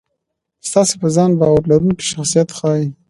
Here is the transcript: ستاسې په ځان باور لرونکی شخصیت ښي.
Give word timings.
ستاسې 0.69 0.95
په 1.01 1.07
ځان 1.15 1.31
باور 1.39 1.61
لرونکی 1.71 2.05
شخصیت 2.13 2.49
ښي. 2.57 2.83